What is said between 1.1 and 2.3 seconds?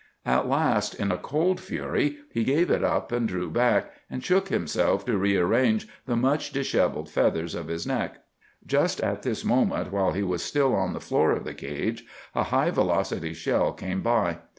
a cold fury,